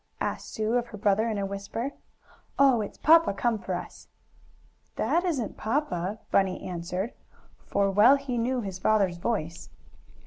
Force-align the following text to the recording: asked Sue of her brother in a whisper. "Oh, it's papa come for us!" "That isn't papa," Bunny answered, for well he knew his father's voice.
asked 0.19 0.51
Sue 0.55 0.77
of 0.77 0.87
her 0.87 0.97
brother 0.97 1.29
in 1.29 1.37
a 1.37 1.45
whisper. 1.45 1.93
"Oh, 2.57 2.81
it's 2.81 2.97
papa 2.97 3.35
come 3.35 3.59
for 3.59 3.75
us!" 3.75 4.07
"That 4.95 5.23
isn't 5.23 5.57
papa," 5.57 6.17
Bunny 6.31 6.59
answered, 6.63 7.13
for 7.67 7.91
well 7.91 8.15
he 8.15 8.39
knew 8.39 8.61
his 8.61 8.79
father's 8.79 9.17
voice. 9.17 9.69